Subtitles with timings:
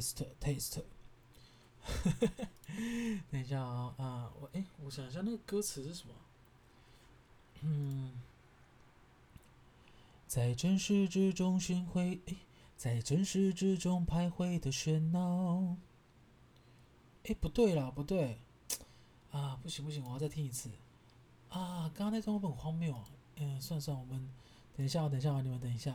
[0.00, 0.82] taste taste。
[3.30, 6.14] 等一下啊、啊，我哎，我想一下那个歌词是什么？
[7.62, 8.20] 嗯，
[10.26, 12.36] 在城市之中巡回，哎，
[12.76, 15.76] 在城市之中徘徊的喧闹。
[17.24, 18.38] 哎，不对啦，不对，
[19.30, 20.70] 啊，不行不行，我要再听一次。
[21.48, 23.04] 啊，刚刚那段会不会很荒谬啊？
[23.36, 24.28] 嗯，算算，我们
[24.76, 25.94] 等一下，等一下，你们等一下。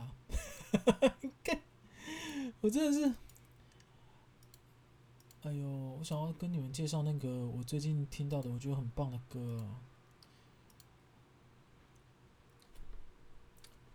[2.60, 3.14] 我真的是，
[5.46, 9.64] 哎呦，我想要跟你们介绍那个我最近听到的我觉得很棒的歌。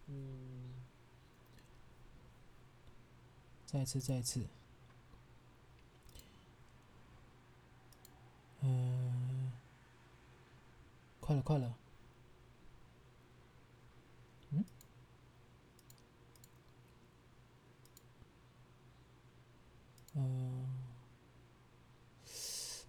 [0.07, 0.73] 嗯，
[3.65, 4.47] 再一次，再一次。
[8.61, 9.51] 嗯，
[11.19, 11.75] 快了，快了。
[14.51, 14.63] 嗯？
[20.13, 20.67] 嗯，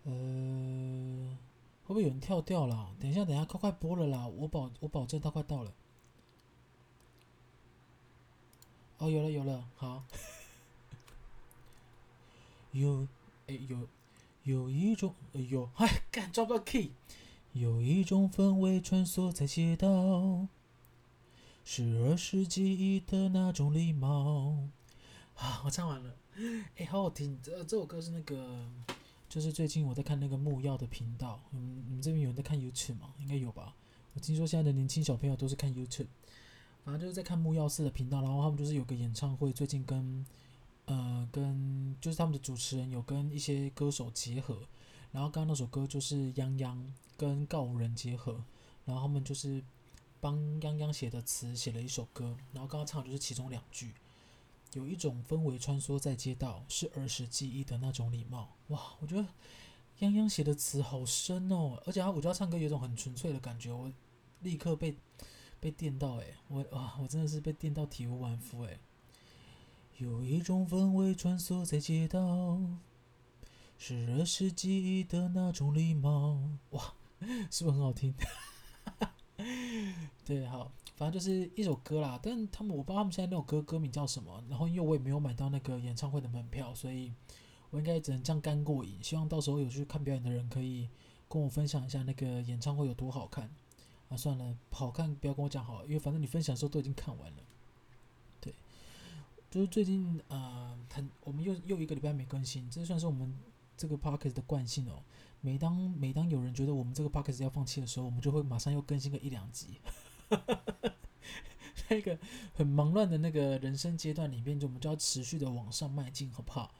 [0.05, 1.39] 呃，
[1.85, 2.95] 会不会有人跳掉了？
[3.01, 4.27] 等一下，等一下，快快播了啦！
[4.27, 5.75] 我保，我保证它快到了。
[8.99, 10.05] 哦，有了，有了，好。
[12.73, 13.07] 有，
[13.49, 13.89] 哎，有。
[14.45, 16.91] 有一种，哎呦，哎，干，抓不到 key。
[17.53, 20.49] 有一种氛围穿梭在街道，
[21.65, 24.69] 是儿时记忆的那种礼貌。
[25.37, 26.17] 啊，我唱完了，
[26.77, 27.39] 哎，好好听。
[27.41, 28.69] 这这首歌是那个，
[29.33, 31.43] 就是最近我在看那个木曜的频道。
[31.53, 33.15] 嗯，你们这边有人在看 YouTube 吗？
[33.19, 33.75] 应该有吧。
[34.13, 36.09] 我听说现在的年轻小朋友都是看 YouTube，
[36.85, 38.21] 反正就是在看木曜四的频道。
[38.21, 40.27] 然后他们就是有个演唱会，最近跟。
[40.87, 44.67] 呃，跟就是他们的主持人有跟一些歌手结合，
[45.13, 46.77] 然后刚刚那首歌就是泱泱
[47.17, 48.45] 跟告五人结合，
[48.85, 49.63] 然后他们就是
[50.21, 53.95] 帮泱泱写的词写了一首歌，然后刚刚唱的就是其中两句，
[54.73, 58.57] 有一种氛围穿梭在街道，是儿时记忆的那种礼貌。
[58.69, 59.23] 哇，我觉得
[59.99, 63.93] 泱泱写的词好深哦，而且他我觉得他唱歌有种很纯粹的感觉，我
[64.41, 64.97] 立刻被
[65.61, 68.81] 被电到诶，我哇，我真的是被电到体无完肤诶。
[69.99, 72.59] 有一种氛围穿梭在街道，
[73.79, 76.41] 是儿时记忆的那种礼貌。
[76.71, 76.95] 哇，
[77.51, 78.15] 是不是很好听？
[80.25, 82.17] 对，好，反正就是一首歌啦。
[82.23, 84.41] 但他们我不知道他们现在那首歌歌名叫什么。
[84.49, 87.13] 然后因为我也没有买到那个演唱会的门票，所以
[87.71, 89.03] 我应该只能这样干过瘾。
[89.03, 90.89] 希望到时候有去看表演的人可以
[91.29, 93.51] 跟我分享一下那个演唱会有多好看。
[94.11, 97.43] 啊，算了，好看不要跟我讲好了，因为反正你分享的时候都已经看完了。
[98.41, 98.55] 对
[99.51, 103.37] 就是最近呃，很我们又又一个礼拜没更新，这算是我们
[103.77, 105.03] 这个 podcast 的惯性哦。
[105.41, 109.81] 每当每当有人觉得我们这个 podcast 要放弃的时候，我们就会马上又更新个一两集。
[111.89, 112.19] 那个
[112.55, 116.73] 很忙乱的那个人生阶段里面，就我们就要持续的往上迈进，好不好？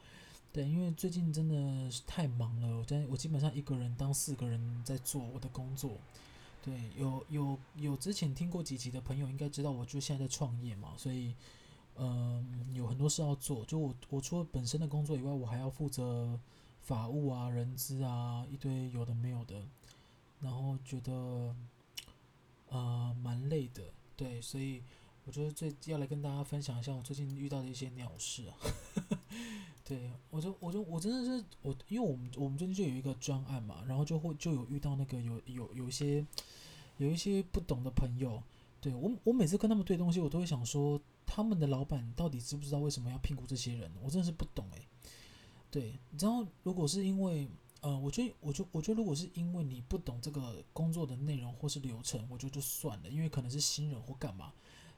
[0.51, 5.97] 对，因为最近真的是太忙了，我在我基本上一个人当四个人在做我的工作。
[6.63, 11.35] 对，有有有之前听过几集的朋友应该知道，我就现在在创业嘛，所以。
[11.95, 13.63] 嗯，有很多事要做。
[13.65, 16.39] 就我，我除了本身的工作以外，我还要负责
[16.81, 19.63] 法务啊、人资啊，一堆有的没有的。
[20.39, 21.55] 然后觉得，
[22.73, 23.83] 呃，蛮累的。
[24.17, 24.81] 对，所以
[25.25, 28.57] 我觉得最要来跟大家分享一下我最近遇到的一些鸟事啊。
[29.85, 36.25] 对，我就，我就，我真的是我，因为我们我们最近就有一个专案嘛，然后就会就有遇到那个有有有一些
[36.97, 38.41] 有一些不懂的朋友。
[38.81, 40.99] 对我，我每次跟他们对东西，我都会想说。
[41.25, 43.91] 他们的老板到底知不知道为什么要聘雇这些人？
[44.03, 44.87] 我真的是不懂诶。
[45.71, 47.49] 对，你知道，如果是因为，
[47.83, 54.53] 呃，我觉得，我觉得，我觉得，如果是因为你不懂这个工作的内容或是流程，我觉得就算了，因为可能是新人或干嘛。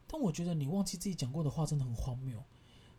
[0.05, 2.43] 但我觉得你忘记自己讲过的话，真的很荒谬。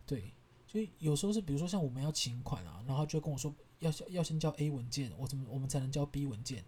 [0.05, 0.35] 对，
[0.67, 6.65] 所以有时候是，比如说像我们要请款啊，然后就跟我说要要先交 A 文件，我怎么我们才能交 B 文件？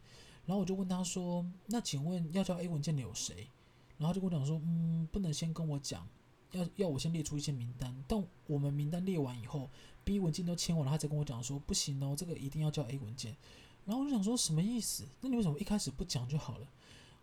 [0.46, 3.50] 然后我就问他说，那请问要交 A 文件的有谁？
[3.98, 6.08] 然后就跟我讲说，嗯，不能先跟我讲。
[6.52, 9.68] 要要我先列出一些名单，但我们名单列完以后
[10.08, 13.36] ，B 文件都签完了，他才跟我讲说不行哦，这个一定要交 A 文件。
[13.84, 15.04] 然后我就想说什么意思？
[15.20, 16.66] 那你为什么一开始不讲就好了？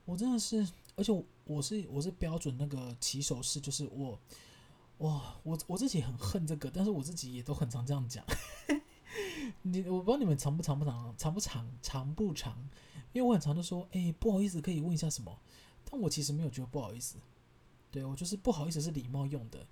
[0.05, 1.11] 我真的是，而且
[1.45, 4.19] 我，是我是标准那个起手式，就是我
[4.99, 8.23] 哇，我我自己很恨这个，但是我自己也都很常这样讲。
[9.63, 12.55] 你我不知道你们长不长不长，长不长长不长，
[13.13, 15.35] 因为我很常就说，哎，不好意思，可以问一下什么？
[15.89, 17.15] 但我其实没有觉得不好意思。
[17.89, 19.65] 对，我就是不好意思，是礼貌用的。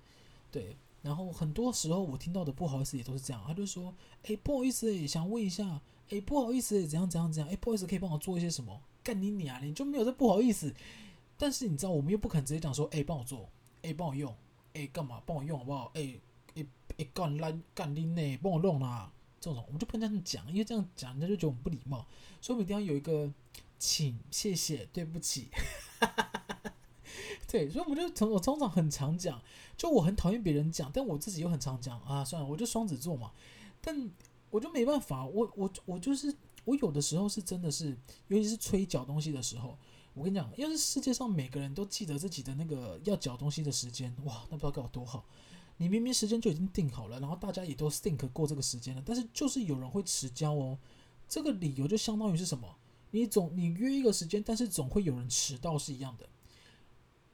[0.50, 7.52] 对，然后很多时候我听到的不好意思也都是这样，他就说：“哎，不好意思，想问一下，哎，不好意思，怎样怎样怎样？
[7.52, 8.80] 哎，不好意思，可以帮我做一些什么？
[9.02, 10.74] 干你娘，你就没有这不好意思。
[11.36, 13.50] 但是你知道，我们又不肯直接讲说：哎，帮我做，
[13.82, 14.34] 哎，帮我用，
[14.72, 15.22] 哎，干嘛？
[15.26, 15.90] 帮我用好不好？
[15.94, 16.18] 哎，
[16.54, 16.64] 哎
[16.96, 22.06] 一干烂干你呢，帮我弄啦，这种我们就不能这样讲，因为这样讲人家就觉得我们不礼貌，
[22.40, 23.30] 所以我们一定要有一个
[23.78, 25.48] 请、谢谢、对不起。
[27.54, 29.40] 对，所以我们就从我通常很常讲，
[29.76, 33.30] 就我很讨厌别人讲，但我自己又很常讲啊，算了，我就双子座嘛，
[33.80, 34.10] 但
[34.50, 36.34] 我就没办法，我我我就是
[36.64, 37.96] 我有的时候是真的是，
[38.26, 39.78] 尤其是催缴东西的时候，
[40.14, 45.24] 我跟你讲，要是世界上每个人都记得自己的那个要缴东西的时间，哇，那不知道该有多好。
[45.76, 50.76] 你明明时间就已经定好了，然后大家也都 think 过这个时间了，但是就是有人会迟交哦，
[51.28, 52.74] 这个理由就相当于是什么？
[53.12, 56.28] 你总你约一个时间，但是总会有人迟到是一样的。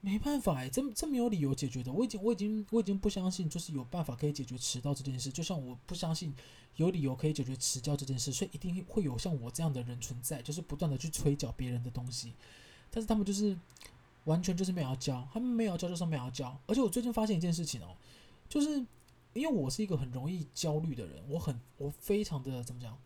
[0.02, 1.93] 没办法哎，这这没有理由解决的。
[1.93, 5.31] 我已经我已经我已经不相信，就是有办法可以解决迟到这件事。
[5.31, 6.35] 就像我不相信
[6.76, 12.32] 有理由可以解决迟交这件事，所以一定会有像我这样的人存在，就是不断的去催缴别人的东西。
[12.91, 13.55] 但是他们就是
[14.25, 16.58] 完全就是没有要交，他们没有要交就是没有要交。
[16.67, 17.94] 而且我最近发现一件事情哦，
[18.49, 18.79] 就是
[19.35, 22.97] 因为我是一个很容易焦虑的人，我很我非常的怎么讲？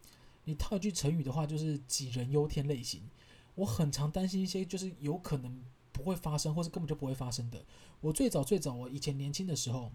[0.44, 3.02] 你套一句成语的话，就是杞人忧天类型。
[3.56, 5.60] 我很常担心一些就是有可能。
[5.94, 7.64] 不会发生，或是根本就不会发生的。
[8.00, 9.92] 我最早最早，我以前年轻的时候，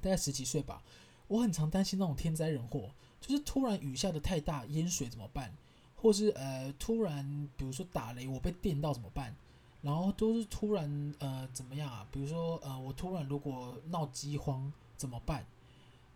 [0.00, 0.80] 大概十几岁吧，
[1.26, 5.52] 我很常担心那种天灾人祸，就是突然雨下的太大，淹水怎么办？
[5.96, 9.34] 或是呃，突然比如说打雷，我被电到怎么办？
[9.82, 12.06] 然后都是突然呃怎么样啊？
[12.12, 15.44] 比如说呃，我突然如果闹饥荒怎么办？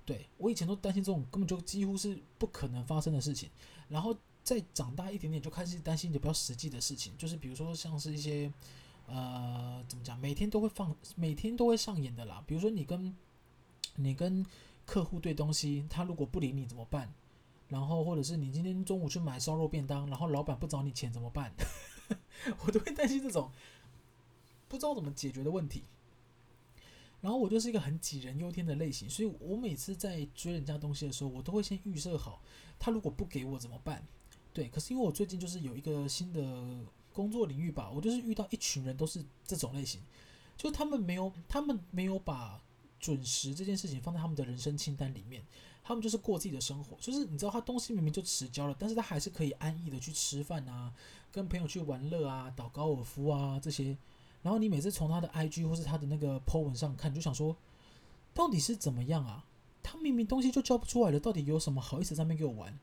[0.07, 3.51] 对，我以前都担心这种根本就几乎是不可能发生的事情。
[3.89, 8.51] 然后再长大一点点，就开始担心一些比较实际的事情，就是比如说像是一些。
[9.09, 10.19] 呃，怎么讲？
[10.21, 12.45] 每天都会放，每天都会上演的啦。
[12.47, 13.17] 比如说，你跟
[13.97, 14.45] 你跟
[14.85, 17.13] 客户对东西，他如果不理你怎么办？
[17.69, 21.53] 然后，或者是你今天中午去买烧肉便当，然后老板不找你钱怎么办？
[22.67, 23.51] 我都会担心这种
[24.69, 25.85] 不知道怎么解决的问题。
[27.23, 32.43] 然后我就是一个很杞人忧天的类型，所以我每次在追人家东西的时候，我都会先预设好，
[32.79, 34.07] 他如果不给我怎么办？
[34.53, 36.85] 对，可是因为我最近就是有一个新的。
[37.19, 40.01] 工作领域吧，我就是遇到一群人都是这种类型，
[40.57, 42.63] 就他们没有，他们没有把
[43.01, 45.43] 准时这件事情放在他们的人生清单里面，
[45.83, 50.95] 他们就是过自己的生活，就是你知道他东西明明就迟交了，但是他还是可以安逸的去吃饭啊，
[51.33, 53.97] 跟朋友去玩乐啊，打高尔夫啊这些，
[54.43, 57.57] 然后你每次从他的 IG 或是他的那个 po 文上看，就想说，
[58.33, 59.45] 到底是怎么样啊？
[59.83, 62.79] 他明明东西就交不出来了，到底有什么好意思在那边给我玩？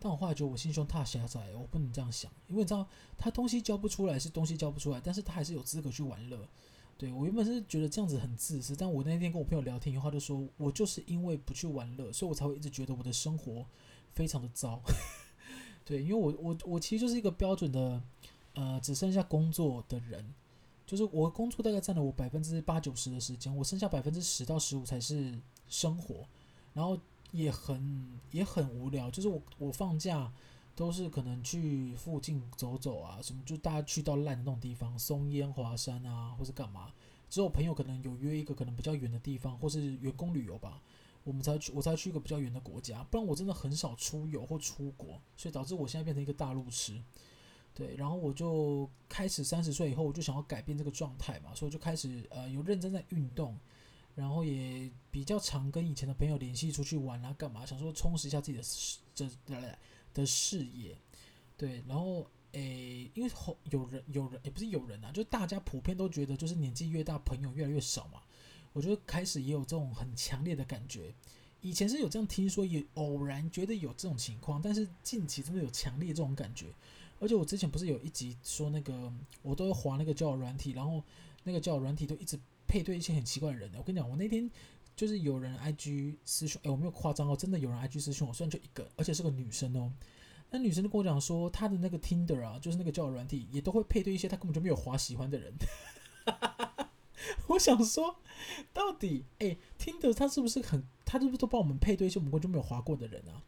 [0.00, 2.86] 但我后来觉得我心胸太狭窄，我不能这样想，因为你知道
[3.16, 6.48] 他东西交不出来是东西交不出来，但是他还是有资格去玩乐。
[6.96, 13.66] 对，我原本是觉得这样子很自私，但我那天跟我朋友聊天以后，他就说我就是因为不去玩乐，所以我才会一直觉得我的生活
[14.12, 14.80] 非常的糟。
[15.84, 18.02] 对，因为我我我其实就是一个标准的
[18.54, 20.32] 呃只剩下工作的人，
[20.86, 25.36] 就是我工作大概占了我百分之八九十的时间，我剩下百分之十到十五才是
[25.68, 26.24] 生活，
[26.72, 26.96] 然后。
[27.32, 30.32] 也很也很无聊，就是我我放假
[30.74, 36.92] 都是可能去附近走走啊，什么就大家去到烂的那种地方，松烟华山啊，或是干嘛。
[37.28, 40.80] 只有朋友可能有约一个可能比较远的地方，或是员工旅游吧，
[41.24, 43.04] 我们才去，我才去一个比较远的国家。
[43.10, 47.02] 不然我真的很少出游或出国，所以导致我现在变成一个大路痴。
[47.74, 53.58] 对，然后我就开始三十岁以后，我就想要改变这个状态嘛，所以就开始呃有认真在运动。
[54.18, 57.64] 然后也比较常跟以前的朋友联系，出去玩啊，干嘛？
[57.64, 59.78] 想说充实一下自己的视这的
[60.12, 60.98] 的视野，
[61.56, 61.84] 对。
[61.86, 68.20] 然后诶，因为后有人有人也不是有人啊，就大家普遍都觉得，就是年纪越大，朋友越来越少嘛。
[68.72, 71.14] 我就开始也有这种很强烈的感觉。
[71.60, 76.66] 以前是有这样听说，也偶然觉得有这种情况，但是近期真的有强烈这种感觉。
[77.20, 81.04] 而且我之前不是有一集说那个，我都会滑那个交友软体，然后
[81.44, 82.36] 那个交友软体都一直。
[82.68, 84.48] 配对一些很奇怪的人，我跟你讲，我那天
[84.94, 89.90] 就是有人 IG 私讯，哎，我没有夸张哦，真的有人 IG 私讯我，虽然就一个，而且是个女生哦。
[90.50, 95.52] 那女生就跟我讲说，她的那个 Tinder 啊，就是那个交友软体，也都会配对一些她根本就没有滑喜欢的人。
[97.48, 98.16] 我想说，
[98.72, 103.42] 到底哎，Tinder 它是不是很，它是不是都帮我们配对一些我们根本就没有滑过的人啊？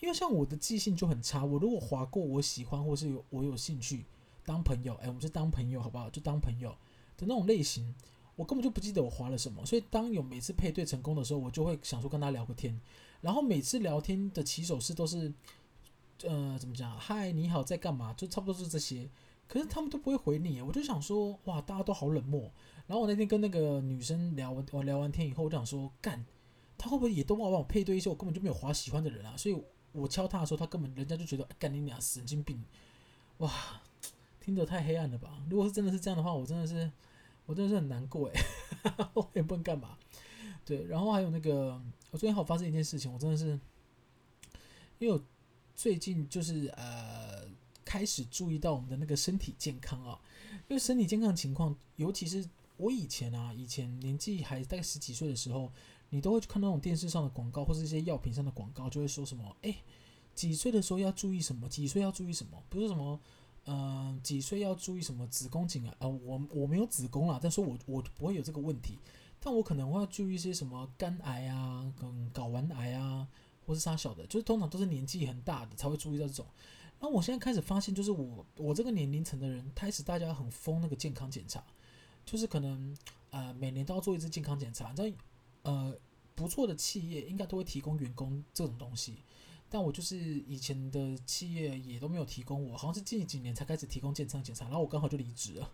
[0.00, 4.04] 因为像我的记性就很差，我如果划过我喜欢或是有我有兴趣
[4.44, 6.08] 当朋友，哎，我们就当朋友好不好？
[6.08, 6.70] 就当朋友
[7.16, 7.94] 的那种类型。
[8.38, 12.80] 我根本就不记得我划了什么，所以当有每次配对成功的时候，我就会想说跟他聊个天，
[13.20, 15.32] 然后每次聊天的起手式都是，
[16.22, 16.96] 呃，怎么讲？
[17.00, 18.14] 嗨，你好，在干嘛？
[18.14, 19.10] 就差不多是这些。
[19.48, 22.48] 可是他们都不会回你，我就想说，哇，大家都好冷漠。
[22.86, 26.24] 然后我那天跟那个女生聊完，我聊完天以后，我就想说，干，
[26.76, 29.36] 他会不会也都帮我配对一些我根本就没有滑喜欢的人啊？
[29.36, 32.62] 所以我敲他的时候，他根本人家就觉得，干你俩神经病，
[33.38, 33.52] 哇，
[34.38, 35.42] 听得太黑暗了吧？
[35.50, 36.88] 如果是真的是这样的话，我真的是。
[37.48, 39.96] 我真的是很难过哎， 我也不能干嘛。
[40.66, 43.58] 对，然后还有那个，我最近好发生一件事情，我真的是，
[44.98, 45.24] 因为我
[45.74, 47.48] 最近就是呃
[47.86, 50.20] 开始注意到我们的那个身体健康啊，
[50.68, 55.72] 因为身体健康情况，尤其是我以前啊，以前年纪还大概十几岁的时候，
[56.10, 59.74] 你都会去看那种电视上的广告，或是一些药品上的广告，就会说什么，哎，
[60.34, 61.66] 几岁的时候要注意什么？
[61.66, 62.62] 几岁要注意什么？
[62.68, 63.18] 不是什么。
[63.70, 65.94] 嗯、几岁要注意什么子宫颈癌？
[65.98, 68.98] 啊，我我没有子宫啦，但是我我不会有这个问题，
[69.38, 73.28] 但我可能会要注意一些什么肝癌啊、跟睾丸癌啊，
[73.66, 76.46] 或是啥小的，就是通常都是年纪很大的才会注意到这种。
[76.98, 81.62] 那我现在开始发现，就是我我这个年龄层的人，开始大家很疯那个健康检查，
[82.24, 82.96] 就是可能
[83.30, 85.16] 呃每年都要做一次健康检查，你知道，
[85.64, 85.94] 呃
[86.34, 89.18] 不错的企业应该都会提供员工这种东西。
[89.70, 95.70] 但我就是以前的企业也都没有提供我，好像是近几年才开始提供健康检查，然后我刚好就离职了，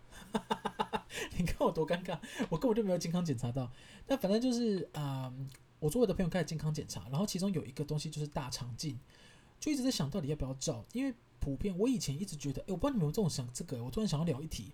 [1.37, 3.71] 你看我多尴尬，我根本就没有健康检查到。
[4.05, 5.49] 但反正就是啊、嗯，
[5.79, 8.99] 我周围的朋友开始健康检查，然后其中有一个东西就是大肠镜，
[9.59, 14.73] 就一直在想到底要不要照，因为普遍我以前一直觉得，诶，我不知道你们有没有这种想这个，我突然想要聊一题，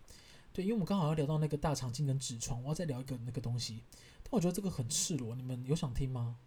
[0.52, 3.84] 对，因为我们刚好要聊到那个大肠镜跟痔疮，我要再聊一个那个东西，
[4.24, 6.38] 但我觉得这个很赤裸，你们有想听吗？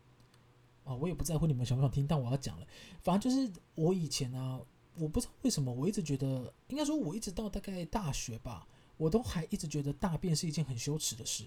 [0.85, 2.67] 啊、我也不在乎你们想不想听，但我要讲了。
[3.01, 4.61] 反正就是我以前啊，
[4.97, 11.45] 我不知道为什么，我一直觉得，应该说，我一直到大概大学吧，我都还一直觉得大便是一件很羞耻的事。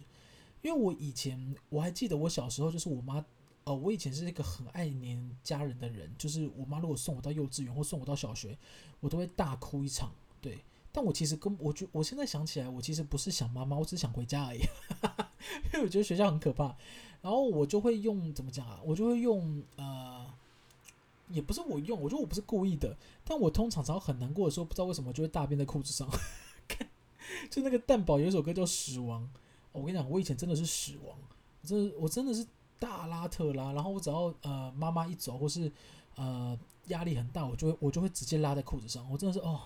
[0.63, 3.23] 因为我以前我还记得，我小时候就是我妈，
[3.63, 8.57] 呃，我以前是一个很爱黏家人的人，就是我妈如果送我到幼稚园或送我到小学，
[8.99, 10.11] 我都会大哭一场。
[10.41, 10.57] 对，
[10.91, 14.59] 但我其实跟我觉，我现在想起来，我其实不是想妈妈，我只是想回家而已，
[15.71, 16.75] 因为我觉得学校很可怕。
[17.27, 18.79] 然后我就会用怎么讲啊？
[18.85, 20.25] 我就会用呃，
[21.27, 22.95] 也不是我用，我觉得我不是故意的。
[23.25, 26.09] 但我通常只要很难过的时候，不知道为什么就会大便在裤子上。
[27.51, 29.23] 就那个蛋堡有一首歌叫《死亡》，
[29.73, 31.17] 我跟你讲，我以前真的是死亡，
[31.63, 32.47] 真的我真的是
[32.79, 33.73] 大拉特拉。
[33.73, 35.69] 然后我只要呃妈妈一走，或是
[36.15, 39.05] 呃压力很大，我就会我就会直接拉在裤子上。
[39.11, 39.59] 我真的是哦，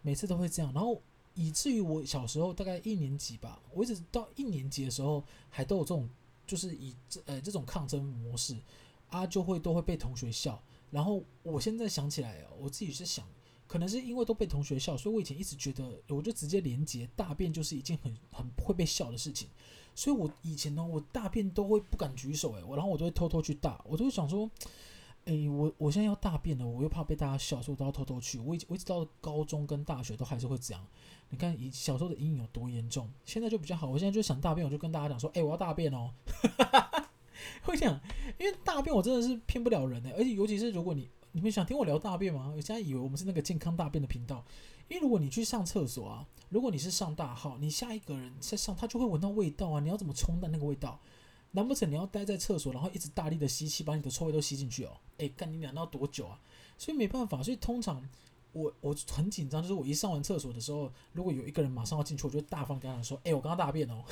[0.00, 0.72] 每次都会这样。
[0.72, 0.98] 然后
[1.34, 6.08] 以至于我小时候大概一年级吧，我一直到一年级的时候还都有这种。
[6.48, 8.56] 就是以这呃这种抗争模式
[9.10, 10.60] 啊，就会都会被同学笑。
[10.90, 13.24] 然后我现在想起来，我自己是想，
[13.66, 19.48] 可能是因为都被同学笑，所以我以前一直觉得，我就直接连接大便就是一件很很会被笑的事情。
[19.94, 24.50] 所以我以前呢，我大便都会不敢举手，诶，我然后我都会偷偷去大，我都会想说，
[25.28, 28.38] 诶，我我现在要大便了，我又怕被大家笑，所以我都要偷偷去。
[28.38, 30.82] 我一我一直到高中跟大学都还是会这样。
[31.28, 33.86] 你看，以小时候的阴影有多严重，现在就比较好。
[33.86, 36.10] 我现在就想大便，我就跟大家讲说：“哎、我要大便哦。
[37.62, 38.00] ”会讲，
[38.38, 42.50] 因为大便我真的是骗不了人的，而且尤其是如果你你们想听我聊大便吗？
[42.56, 44.42] 我现在以为我们是那个健康大便的频道，
[44.88, 49.80] 因为如果你去上厕所啊，如果你是上大号，你下一个人在上，他就会闻到味道啊。
[49.80, 50.98] 你要怎么冲淡那个味道？
[51.52, 54.96] 难不成你要待在厕所，然后一直大力的吸气，把你的臭味都吸进去哦？
[55.12, 56.40] 哎、欸，干你娘，那要多久啊？
[56.76, 58.08] 所以没办法，所以通常。
[58.52, 64.02] 我我很紧张，就是我一上完厕所的时候，如果有一个人马上要进去，我就大方跟他说：“哎、欸，我刚刚大便哦。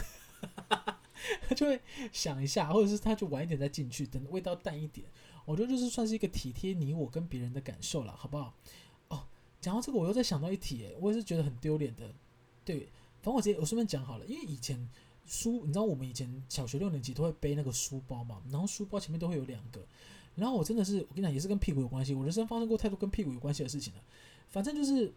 [1.48, 1.80] ”他就会
[2.12, 5.06] 想一下，或者是他就晚一点再进去，等味道淡一点。
[5.46, 8.54] 我觉得就是算是一个体贴你我跟别人的感受了，好不好？
[9.08, 9.24] 哦，
[9.58, 12.14] 讲到这个，我又在想到一题，我也是觉得很丢脸的。
[12.62, 12.80] 对，
[13.22, 14.86] 反正我直接我顺便讲好了，因为以前
[15.26, 19.80] 书，你知道我们以前小学六年级都会背那个书包嘛，然后书包前面都会有两个。
[20.34, 22.14] 然后我真的是，我跟你讲，也是跟屁股有关系。
[22.14, 24.00] 我人生发生过太多跟屁股有关系的事情了。
[24.48, 25.12] 反正就是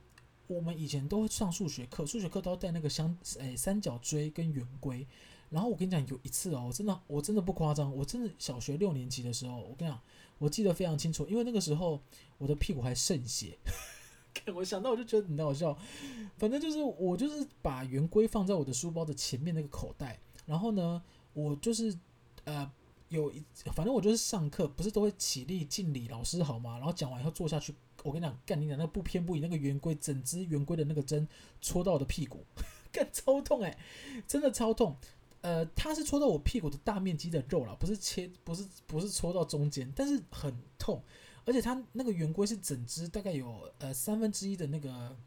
[0.47, 5.05] 我们以前都会上数学课，数学课都要带那个相诶三角锥跟圆规。
[5.49, 9.99] 然后我跟你讲，有一次哦，我真的我真的不夸张，我真的小学六年级的时候，我跟你讲，
[10.37, 12.01] 我记得非常清楚，因为那个时候
[12.37, 13.57] 我的屁股还渗血。
[14.53, 15.77] 我想到我就觉得很好笑。
[16.37, 21.01] 反正就是我就是把圆规放在我的书包的前面那个口袋，然后呢，
[21.33, 21.97] 我就是
[22.45, 22.71] 呃。
[23.09, 23.43] 有一，
[23.73, 26.77] 反正我就是上课，不是都会起立敬礼，老师好吗？
[26.77, 31.27] 然后讲完以后坐下去，我跟你讲，干你讲那不偏不倚，那个圆规，整支圆规的那个针
[31.59, 32.45] 戳到我的屁股，
[32.93, 33.75] 干超痛哎、
[34.27, 34.95] 真的超痛。
[35.41, 41.01] 呃，它是戳到我屁股的大面积的肉了，不是切，不是不是戳到中间，但是很痛。
[41.49, 45.17] 而且它那个圆规是整只，大概有呃三分之一的那个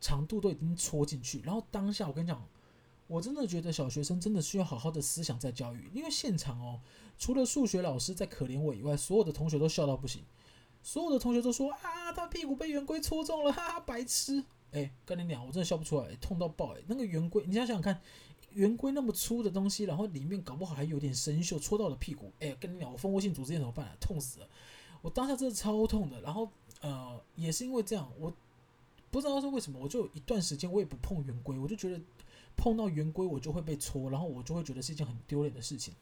[0.00, 1.40] 长度都已经戳进去。
[1.42, 2.44] 然后当下我跟你讲，
[3.06, 6.80] 我真的觉得小学生真的需要好好的思想在教育，因为现场哦。
[7.16, 10.24] 除了数学老师在可怜我以外，所有的同学都笑到不行。
[10.82, 14.42] 所有的同学都说啊，他屁股被圆规戳中了，哈哈，白痴！
[14.72, 16.74] 哎、跟你讲，我真的笑不出来，痛到爆！
[16.74, 18.00] 哎，那个圆规，你想想看，
[18.54, 22.32] 圆规那么粗的东西，然后里面搞不好还有点生锈，戳到了屁股。
[22.40, 23.96] 哎、跟你讲，我蜂窝性组织炎怎么办？
[24.00, 24.48] 痛死了！
[25.02, 26.20] 我当下真的超痛的。
[26.22, 26.48] 然后
[26.80, 28.32] 呃，也是因为这样，我
[29.10, 32.00] 不知道是为什么，我就有一段时间我也不碰圆规，我就觉得
[32.56, 35.92] 碰到圆规我就会被戳，然后我就会觉得是一件很丢脸的事情。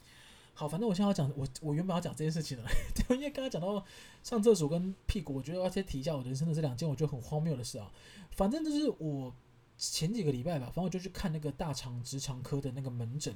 [0.55, 2.69] 好，反正我现在要讲，我我原本要讲这件事情了，
[3.11, 3.85] 因为刚刚讲到
[4.23, 7.91] 上厕所跟屁股，我觉得要先提一下我人生的这两件我觉得很荒谬的事啊。
[8.31, 9.33] 反正就是我
[9.79, 13.35] 前几个礼拜吧，反正我就去看那个大肠直肠科的那个门诊，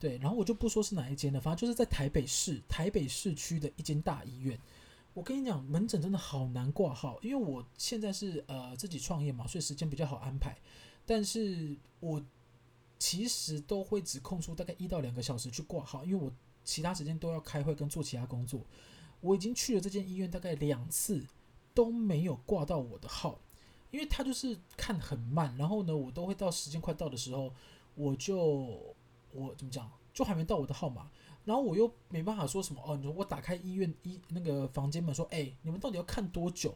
[0.00, 4.58] 对，然后我就不说是哪一间了，反正就是在台北市台北市区的一间大医院。
[5.16, 10.54] 我跟你讲，门诊真的好难挂号，因为我现在是呃自己创业嘛，所以时间比较好安排，
[11.06, 12.22] 但是我
[12.98, 16.30] 其实都会只空出大概一到两个小时去挂号，因为我。
[16.68, 18.60] 其他时间都要开会跟做其他工作，
[19.20, 21.24] 我已经去了这间医院大概两次
[21.72, 23.38] 都没有挂到我的号，
[23.92, 27.54] 因为他就是看很慢，然后呢，我都会到时间快到的时候，
[27.94, 28.96] 我就
[29.30, 31.08] 我怎么讲，就还没到我的号码，
[31.44, 36.74] 然后我又没办法说什么哦，你说我打开医院医那个房间门说，哎，你们到底要看多久？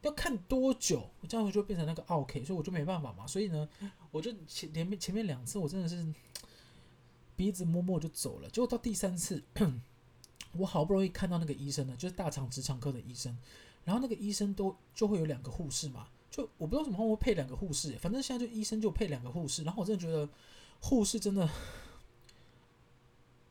[0.00, 1.08] 要看多久？
[1.20, 3.68] 我这样子就变成那个 OK，所以我就没办法嘛，所以呢，
[4.10, 6.04] 我就前前面前面两次我真的是。
[7.34, 9.42] 鼻子摸摸就走了，结果到第三次，
[10.52, 13.36] 我好不容易看到那个医生呢，就是大肠直肠科的医生，
[13.84, 20.28] 然后那个医生都就会有两个护士嘛，就我不知道怎么会配两个护士，反正现在就医生就配两个护士，然后我真的觉得
[20.78, 21.48] 护士真的，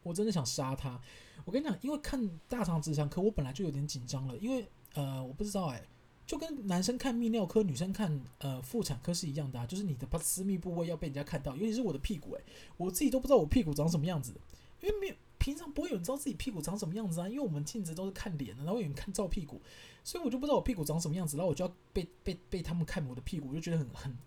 [0.04, 1.00] 我真的想杀他。
[1.46, 5.84] 我跟你讲，因为看大肠直肠科，我本来就有点紧张了，因为呃，我不知道哎。
[6.24, 12.44] 就跟男生看泌尿科，女生看呃妇产科是一样的啊，就是你的私密部位要被人家看到，尤其是我的屁股，诶，
[12.78, 14.34] 我自己都不知道我屁股长什么样子，
[14.80, 19.62] 因为没有平常不会有人知道自己屁股长什么样子啊，因为我们镜子都是看脸的，然后有人看照屁股，
[20.06, 24.18] 所以我就不知道我屁股长什么样子，然后我就要被被被他们看我的屁股，我就觉得很很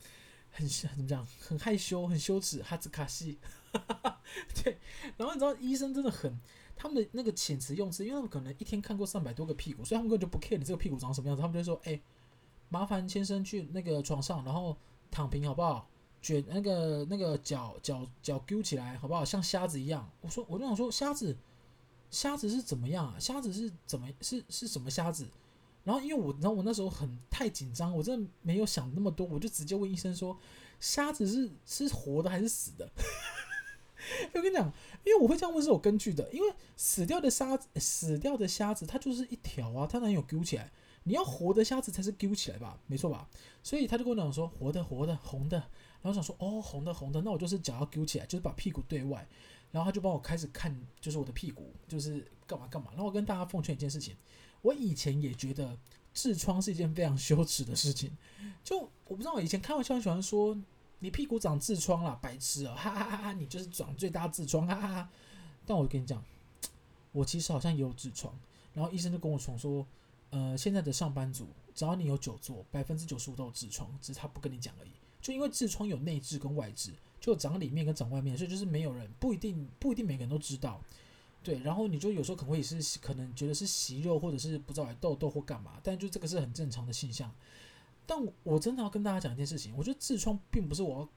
[0.55, 3.39] 很怎么讲，很害羞，很羞耻，哈兹卡西，
[4.63, 4.79] 对，
[5.17, 6.35] 然后你知道医生真的很。
[6.77, 11.41] 他们的那个遣词用词，因为他们可能一天看过上百多个屁股，所以他们根本就不 care 你这个屁股长什么样子。
[11.41, 12.01] 他们就说：“哎、
[12.69, 14.77] 麻烦先生去那个床上，然后
[15.09, 15.89] 躺平好不好？
[16.21, 19.25] 卷那个那个脚脚脚揪起来好不好？
[19.25, 21.37] 像瞎子一样。”我说：“我就想说，瞎子，
[22.11, 23.17] 瞎子是怎么样啊？
[23.21, 25.29] 瞎子是怎么是是什么瞎子？”
[25.85, 30.37] 然后因为我，然后我那时候很太紧张，我真的没有想那么多，我就直接问医生说
[30.81, 32.91] ：“瞎子是是活的还是死的？”
[34.35, 34.67] 我跟你讲，
[35.05, 40.71] 因为我会这样问是有根据的，因为死掉的虾子，死掉的虾子，它就是一条啊，它哪有揪起来？
[41.05, 43.29] 你要活的虾子才是揪起来吧，没错吧？
[43.63, 45.59] 所以他就跟我讲说，活的活的红的，
[46.01, 49.27] 然后想说哦，红的红的，那我就是脚要揪起来，就是把屁股对外，
[49.71, 52.89] 然后他就帮我开始看，就是我的屁股，就是干嘛干嘛。
[52.93, 54.17] 然后我跟大家奉劝一件事情，
[54.65, 55.79] 我以前也觉得
[56.13, 58.11] 痔疮是一件非常羞耻的事情，
[58.65, 60.59] 就我不知道，我以前开玩笑喜欢说。
[61.01, 62.75] 你屁股长痔疮了，白痴哦！
[62.75, 63.33] 哈哈哈哈！
[63.35, 65.11] 你就是长最大痔疮，哈哈哈！
[65.67, 66.25] 但我跟你讲，
[67.13, 68.33] 我其实好像也有痔疮。
[68.73, 69.87] 然后医生就跟我讲说，
[70.31, 74.93] 呃，现在的上班族，只要你有久坐，百分之九十五都有痔疮，只是他不跟你讲而已。
[75.21, 80.81] 就因为痔疮有内痔跟外痔，就长里面跟长外面，所以就是没有人不一定不一定每个人都知道。
[81.45, 87.31] 对，然后你就有时候可能会是可能觉得是息肉，或者是不知道痘痘或干嘛，但就这个是很正常的现象。
[88.07, 91.09] 但我真的要跟大家讲一件事情，我觉得痔疮并不是我，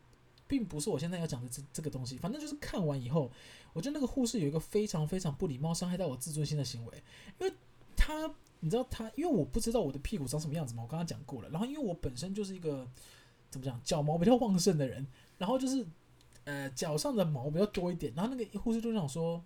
[0.48, 2.18] 并不是我现在要讲的这这个东西。
[2.18, 3.32] 反正就是看完以后，
[3.74, 7.04] 我觉得那个护士有一个非常非常不礼貌、伤害到我自尊心的行为，
[7.40, 7.54] 因为
[7.96, 11.50] 他，你知道他，因为我不知道我的屁股长什么样子嘛，我刚刚讲过了。
[11.50, 12.88] 然后因为我本身就是一个
[13.50, 15.06] 怎么讲，脚毛比较旺盛的人，
[15.38, 15.86] 然后就是
[16.46, 18.14] 呃脚上的毛比较多一点。
[18.16, 19.44] 然后那个护士就想说，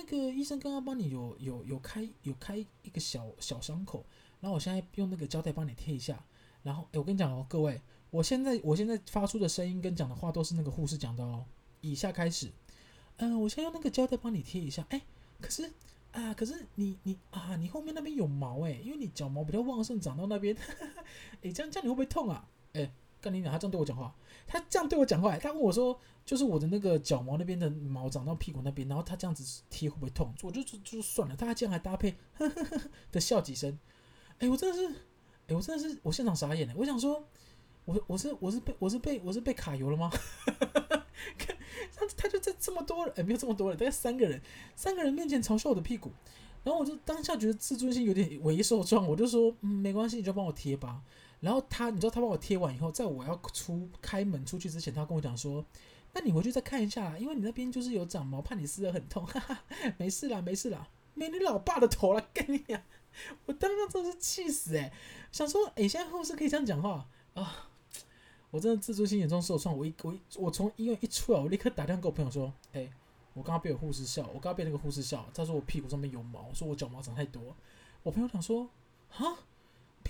[0.00, 4.02] 那个医生刚刚帮你有有有开有开一个小小伤口，
[4.40, 6.24] 然后我现在用那个胶带帮你贴一下。
[6.62, 11.44] 然后，诶，我跟你讲哦，各位，我现在我现在发出的声音跟讲的话都是那个护士讲的哦。
[11.82, 12.50] 以下开始，
[13.16, 14.84] 嗯、呃，我先用那个胶带帮你贴一下。
[14.90, 15.02] 诶，
[15.40, 15.70] 可是
[16.12, 20.56] 啊、可是你你啊，你后面那边有毛诶，因为你脚毛比较旺盛，长到那边。
[21.42, 22.48] 诶，这样这样你会不会痛啊？
[22.72, 24.14] 诶，跟你讲，他这样对我讲话，
[24.46, 30.34] 他这样对我讲话，他问我说，就是我的那个脚毛那边的毛长到屁股那边，然后他这样子贴会不会痛？
[30.42, 32.80] 我就就就算了，他竟然还搭配呵呵呵
[33.12, 33.78] 的笑几声。
[34.38, 34.94] 诶，我真的是。
[35.48, 37.26] 欸、我真的是我现场傻眼了，我想说，
[37.84, 40.08] 我我是我是被我是被我是被卡油了吗？
[41.36, 41.56] 看
[41.92, 44.40] 他他就在这么多人，哎、没有这么多人，大概三个人，
[44.76, 46.12] 三个人面前嘲笑我的屁股，
[46.62, 51.02] 然后我就当下觉得自尊心有点为受创，我就说，嗯，没关系，你就帮我贴吧。
[51.40, 55.64] 然后他，你知道他帮我贴完以后，在我要出开门出去之前，他跟我讲说，
[56.12, 59.64] 那你回去再看一下，因为你那边就是有长毛，怕你撕得很痛，哈 哈，
[59.96, 62.80] 没事啦，没事啦，没你老爸的头了，跟你讲。
[63.46, 64.92] 我当时真的是气死诶，
[65.32, 67.68] 想说诶，现在护士可以这样讲话啊！
[68.52, 69.76] 我真的自尊心严重受创。
[69.76, 72.90] 我一我一我从医院一出来，我立刻打电话给我朋友说：“诶，
[73.34, 75.28] 我刚刚被有护士笑，我刚刚被那个护士笑。
[75.34, 77.54] 他说我屁股上面有毛，说我脚毛长太多。”
[78.02, 78.68] 我朋友讲说
[79.14, 79.38] ：“啊，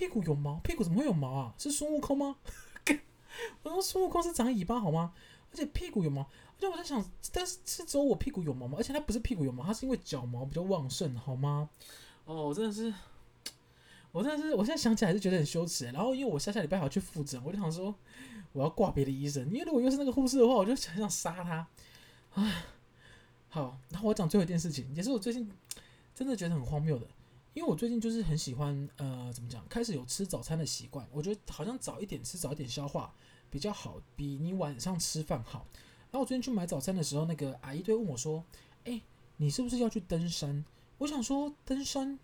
[0.01, 0.55] 屁股有毛？
[0.63, 1.53] 屁股怎么会有毛啊？
[1.59, 2.37] 是孙悟空吗？”
[3.61, 5.13] 我说：“孙悟空是长尾巴好吗？”
[5.53, 6.23] 而且屁股有毛。
[6.23, 8.77] 而且我在想，但是是只有我屁股有毛吗？
[8.79, 11.69] 而且它不是屁股有毛，它是因为脚毛比较旺盛，好吗？
[12.25, 12.91] 哦，我真的是，
[14.11, 15.85] 我真的是，我现在想起来还是觉得很羞耻。
[15.91, 17.93] 然后因为我下下礼拜还要去复诊，我就想说
[18.53, 21.67] 我要挂别的医生，因为如果又是那个护士的话，我就很想杀他。
[22.33, 22.65] 啊，
[23.49, 25.47] 好，然后我讲最后一件事情，也是我最近
[26.15, 27.05] 真的觉得很荒谬的。
[27.53, 29.61] 因为我最近就是很喜欢，呃，怎么讲？
[29.67, 31.05] 开始有吃早餐的习惯。
[31.11, 33.13] 我觉得好像早一点吃，早一点消化
[33.49, 35.65] 比较好，比你晚上吃饭好。
[36.11, 38.43] 然后我最近去买早餐的时候，那个阿姨就问我说
[38.85, 39.01] ：“哎，
[39.35, 40.63] 你是不是要去登山？”
[40.99, 42.17] 我想说：“登山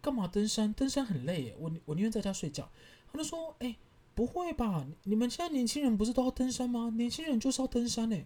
[0.00, 0.26] 干嘛？
[0.26, 0.72] 登山？
[0.72, 2.70] 登山很累耶，我我宁愿在家睡觉。”
[3.12, 3.76] 他就说：“哎，
[4.14, 4.86] 不会吧？
[5.02, 6.90] 你们现在年轻人不是都要登山吗？
[6.96, 8.18] 年轻人就是要登山呢。”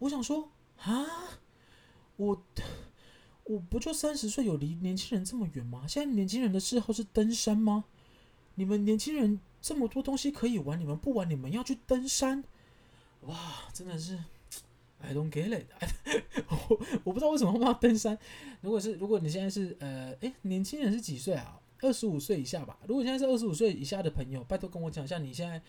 [0.00, 0.50] 我想说
[0.82, 1.06] ：“啊，
[2.16, 2.42] 我。”
[3.48, 5.86] 我不就三十岁，有离年轻人这么远吗？
[5.88, 7.86] 现在年轻人的嗜好是登山吗？
[8.56, 12.44] 你们年轻人这么多东西可以玩，你们不玩，你们要去登山？
[13.22, 14.18] 哇，真的是
[15.00, 15.64] ，I don't get it。
[16.46, 18.18] 我我不知道为什么会要登山。
[18.60, 21.58] 如果是如果你现在是呃，诶，年轻人是几岁啊？
[21.80, 22.78] 二十五岁以下吧。
[22.86, 25.62] 如果现在是二十五岁以下的朋友，拜托跟我讲一下，你现在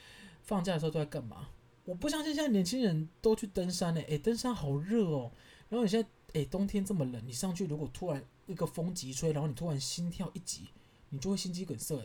[0.44, 1.48] 放假的时候都在干嘛？
[1.86, 4.02] 我不相信现在年轻人都去登山呢。
[4.02, 5.32] 诶，登山好热哦。
[5.70, 6.10] 然后你现在。
[6.34, 10.70] 诶，冬天这么冷，你上去如果突然一个风急吹，然后你突然心跳一急，
[11.10, 11.96] 你就会心肌梗塞，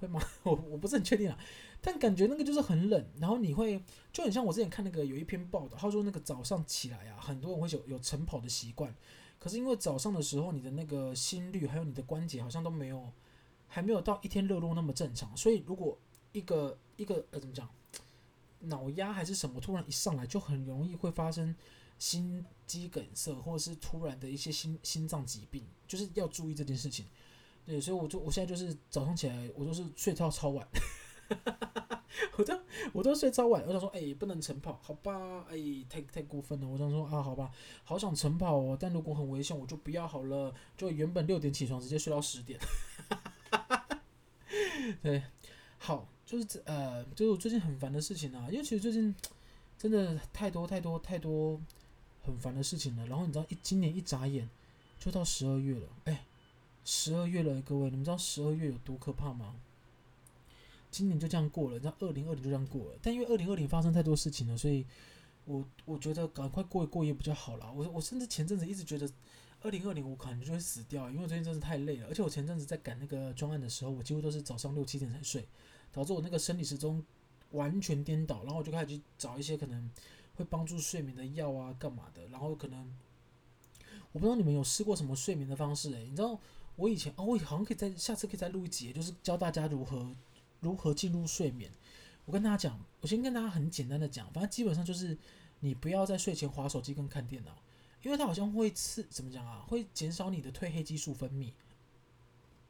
[0.00, 0.20] 会吗？
[0.44, 1.38] 我我不是很确定啊，
[1.80, 8.94] 但感觉那个就是很冷，然后你会就很像我之前看那个有一篇报道，他说那个早上起来啊，很多人会有有晨跑的习惯，
[9.38, 13.12] 可是因为早上的时候你的那个心率还有你的关节好像都没有
[13.66, 15.98] 还没有到一天热络那么正常，所以如果
[16.32, 17.68] 一个一个呃怎么讲，
[18.60, 21.54] 脑压还是什么突然一上来，就很容易会发生。
[22.04, 27.06] 心肌梗塞，或者是突然的一些心心脏疾病，就是要注意这件事情。
[27.64, 30.68] 对，所以我就我现在就是早上起来，我都是睡到超晚，
[32.36, 32.60] 我都
[32.92, 33.64] 我都睡超晚。
[33.66, 35.46] 我想说，哎、不能晨跑，好吧？
[35.48, 35.56] 哎、
[35.88, 36.68] 太太过分了。
[36.68, 37.50] 我想说啊，好吧，
[37.84, 40.54] 好想晨跑哦，但如果很危险，我就不要好了。
[40.76, 42.60] 就原本六点起床，直接睡到十点。
[45.00, 45.22] 对，
[45.78, 49.14] 好，就是这呃，就是我最近很烦的事情啊，因为其实最近
[49.78, 51.58] 真的太多太多太多。
[52.24, 54.48] 很烦的事情了，然后你知道一今年一眨眼
[54.98, 56.24] 就到十二月了，哎，
[56.84, 59.54] 十二月了，各位，你们知道十二月有多可怕吗？
[60.90, 64.86] 今年就这样过了，你知道二零二零就这样过了，但因为二零二零发生太多事情了，所以
[65.44, 67.70] 我我觉得赶快过一过也比较好啦。
[67.70, 69.06] 我我甚至前阵子一直觉得
[69.60, 75.46] 二零二零我可能就会死掉，因为最近真的太累了，而且我前阵子在赶那个专案的时候，我几乎都是早上六七点才睡，
[75.92, 77.04] 导致我那个生理时钟
[77.50, 79.90] 完全颠倒，然后我就开始去找一些可能。
[80.36, 82.26] 会帮助睡眠的药啊，干嘛的？
[82.28, 82.92] 然后可能
[84.12, 86.38] 我不知道你们有试过什么睡眠的方式诶、你知道
[86.76, 90.14] 我以前哦，我好像可以在下次可以再录一集，就是教大家如何
[90.60, 91.70] 如何进入睡眠。
[92.24, 95.16] 我跟大家讲，我先跟大家很简单的讲，反正基本上就是
[95.60, 97.56] 你不要在睡前划手机跟看电脑，
[98.02, 99.64] 因为它好像会刺，怎么讲啊？
[99.68, 101.52] 会减少你的褪黑激素分泌。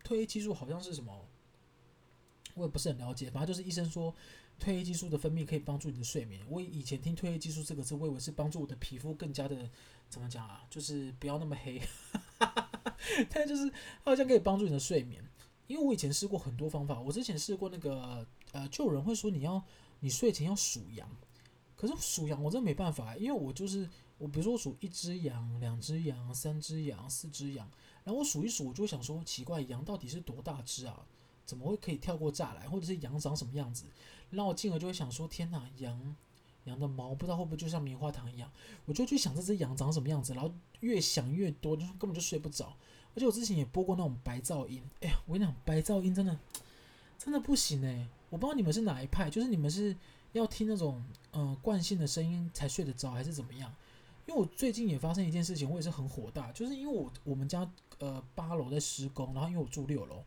[0.03, 1.25] 褪黑激素好像是什么？
[2.55, 4.15] 我也不是很了解，反正就是医生说。
[4.61, 6.41] 褪黑激素的分泌可以帮助你的睡眠。
[6.49, 9.69] 我以前听褪黑激素这个字，我以为是帮助我的皮肤更加的
[10.09, 10.65] 怎么讲啊？
[10.71, 11.81] 就是不要那么黑。
[13.31, 13.71] 但就是
[14.03, 15.23] 好像可以帮助你的睡眠，
[15.67, 17.01] 因为我以前试过很多方法。
[17.01, 19.63] 我之前试过那个呃，就有人会说你要
[20.01, 21.09] 你睡前要数羊，
[21.77, 27.69] 可是数羊我真的没办法，因为我就是我比如说我数一只羊、两只羊、三只羊、四只羊，
[28.05, 31.05] 然后我数一数，我就想说奇怪，羊到底是多大只啊？
[31.45, 33.85] 怎么会可以跳过栅栏，或者是羊长什么样子？
[34.31, 36.17] 让我进而就会想说：天哪，羊
[36.65, 38.51] 羊的毛不知道会不会就像棉花糖一样？
[38.87, 42.77] 我就去想这只羊长什么样子，然后越想越多，就根本就睡不着。
[43.15, 46.37] 而且我之前也播过那种白噪音，哎呀，我跟你讲，白噪音真的
[47.19, 48.09] 真的不行哎！
[48.29, 49.97] 我不知道你们是哪一派，就是你们是
[50.33, 51.01] 要听那种
[51.33, 53.73] 嗯惯性的声音才睡得着，还是怎么样？
[54.27, 60.25] 因为我最近也发生一件事情，我也是很火大，就是因为我我们家呃八楼在施工，然后因为我住六楼。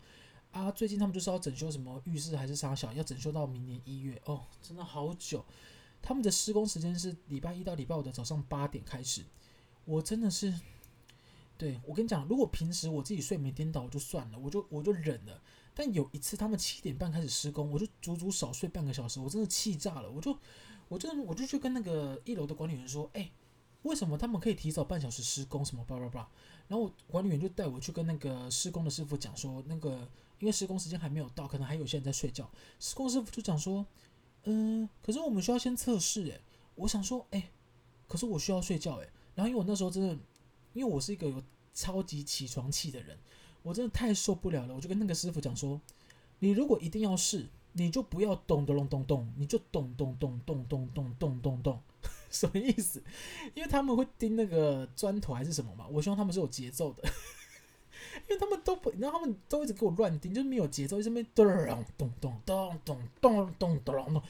[0.57, 5.45] 啊，最近他们就是要整修什么浴室还是啥小，要整修到明年一月哦，真的好久。
[6.01, 9.23] 他们的施工时间是礼拜一到礼拜五的早上八点开始。
[9.85, 10.51] 我真的是，
[11.59, 15.39] 对，我跟你讲，如果平时我自己睡眠颠倒就算了，我就我就忍了。
[15.75, 20.09] 但有一次他们七点半开始施工，我就足足少睡半个小时，我真的气炸了。
[20.09, 20.35] 我就
[20.87, 23.29] 我就我就去跟那个一楼的管理员说，哎，
[23.83, 25.63] 为什么他们可以提早半小时施工？
[25.63, 26.27] 什么叭叭叭。
[26.67, 30.09] 然后管理员就带我去跟那个施工的师傅讲说，那个。
[30.39, 32.49] 因为施工时间还没有到，可能还有些人在睡觉。
[32.79, 33.85] 施工师傅就讲说
[34.45, 36.41] ：“嗯、可是我们需要先测试。”诶，
[36.75, 37.51] 我想说：“诶，
[38.07, 40.17] 可是我需要睡觉。”诶，然后因为我那时候真的，
[40.73, 41.41] 因为我是一个有
[41.73, 43.17] 超级起床气的人，
[43.63, 44.75] 我真的太受不了了。
[44.75, 45.81] 我就跟那个师傅讲说
[46.39, 51.81] ：“你如果一定要试，你就不要咚咚咚咚咚，你就咚咚咚咚咚咚咚咚咚。
[52.29, 53.01] ”什么意思？
[53.55, 55.87] 因为他们会钉那个砖头还是什么嘛？
[55.87, 57.03] 我希望他们是有节奏的，
[58.27, 61.45] 因为他们都不，然后他们都一直给我乱钉，就是没有节奏，一直没咚
[61.97, 64.21] 咚咚咚咚咚咚咚咚，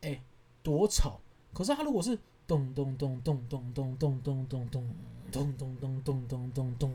[0.00, 0.20] 哎，
[0.62, 1.20] 多吵！
[1.52, 4.96] 可是他如果是咚咚咚咚咚咚咚咚咚咚
[5.32, 6.94] 咚咚咚咚咚咚咚，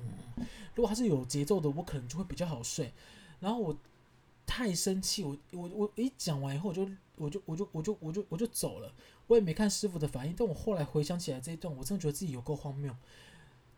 [0.75, 2.91] 如果他是有节奏的，我可能就会比较好睡。
[3.39, 3.75] 然后我
[4.45, 8.93] 太生气，我我我一讲完以后，我就我就我就我就我就我就走了。
[9.27, 12.93] 我也没看师傅的反应，但我后来回想起来这一段，我真的觉得自己有够荒谬。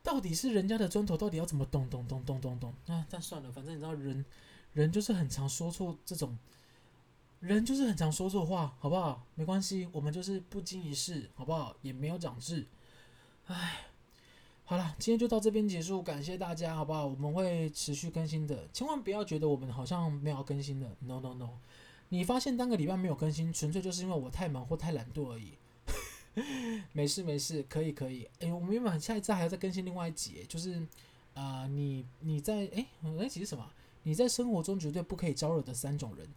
[0.04, 2.74] 到底是人家的砖头，到底要怎么咚咚咚咚咚咚？
[2.88, 4.24] 啊，但算了，反正你知道人，
[4.74, 6.38] 人就是很常说错这种，
[7.40, 9.26] 人就是很常说错话，好不好？
[9.36, 11.74] 没关系，我们就是不经一事，好不好？
[11.82, 12.68] 也没有长智。
[13.46, 13.88] 唉，
[14.66, 17.08] 好了，今天就到这边结束，感谢大家，好不好？
[17.08, 21.50] 我们会持续更新的，千万不要觉得我们好像没有更新的，no no no。
[22.10, 25.54] 你发现单个礼拜没有更新，纯粹就是因为我太忙或太懒惰而已。
[26.94, 28.28] 没事没事，可以可以。
[28.40, 30.86] 哎，我们原本下一次还要再更新另外一集，就是
[31.34, 33.68] 啊、你你在哎那集是什么？
[34.04, 36.28] 你在生活中绝对不可以招惹的三种人。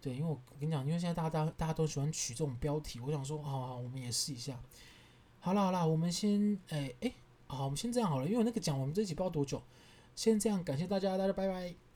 [0.00, 4.60] 对，因为我跟你讲，因为现在大家大家都喜欢取这种标题，我想说，好好，我们也试一下。
[5.38, 7.12] 好了好了，我们先哎哎，
[7.46, 9.62] 好，我们先这样好了，因为那个讲我们这一集不知道多久，
[10.16, 11.91] 先这样，感谢大家，大家拜拜。